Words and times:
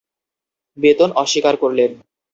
বেতন 0.77 1.09
অস্বীকার 1.15 1.55
করলেন। 1.57 1.91